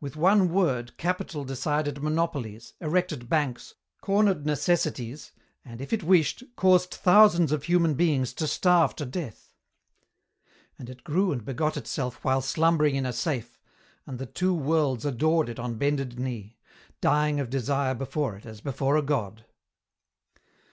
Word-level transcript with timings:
With 0.00 0.16
one 0.16 0.52
word 0.52 0.96
capital 0.96 1.44
decided 1.44 2.02
monopolies, 2.02 2.74
erected 2.80 3.28
banks, 3.28 3.74
cornered 4.00 4.44
necessities, 4.44 5.30
and, 5.64 5.80
if 5.80 5.92
it 5.92 6.02
wished, 6.02 6.42
caused 6.56 6.90
thousands 6.90 7.52
of 7.52 7.62
human 7.62 7.94
beings 7.94 8.32
to 8.32 8.48
starve 8.48 8.96
to 8.96 9.06
death. 9.06 9.54
And 10.80 10.90
it 10.90 11.04
grew 11.04 11.30
and 11.30 11.44
begot 11.44 11.76
itself 11.76 12.24
while 12.24 12.40
slumbering 12.40 12.96
in 12.96 13.06
a 13.06 13.12
safe, 13.12 13.56
and 14.04 14.18
the 14.18 14.26
Two 14.26 14.52
Worlds 14.52 15.04
adored 15.04 15.48
it 15.48 15.60
on 15.60 15.76
bended 15.76 16.18
knee, 16.18 16.58
dying 17.00 17.38
of 17.38 17.48
desire 17.48 17.94
before 17.94 18.34
it 18.34 18.46
as 18.46 18.60
before 18.60 18.96
a 18.96 19.02
God. 19.02 19.44